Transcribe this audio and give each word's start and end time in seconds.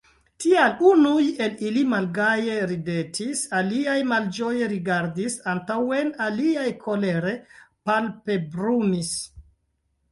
Tial 0.43 0.71
unuj 0.91 1.25
el 1.47 1.57
ili 1.71 1.83
malgaje 1.91 2.55
ridetis, 2.71 3.43
aliaj 3.59 3.99
malĝoje 4.13 4.71
rigardis 4.73 5.39
antaŭen, 5.55 6.11
aliaj 6.29 6.67
kolere 6.89 7.37
palpebrumis. 7.91 9.17